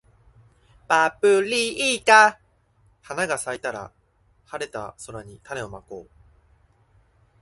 [0.87, 2.39] パプリカ
[3.03, 3.91] 花が咲いたら、
[4.47, 6.09] 晴れた空に種をまこう